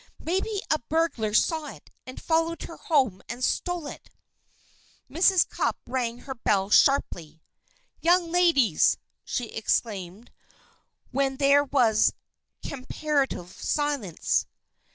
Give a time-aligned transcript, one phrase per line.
[0.17, 4.09] "Maybe a burglar saw it; and followed her home, and stole it."
[5.07, 5.47] Mrs.
[5.47, 7.39] Cupp rang her bell sharply.
[7.99, 10.31] "Young ladies!" she exclaimed,
[11.11, 12.13] when there was
[12.65, 14.47] comparative silence.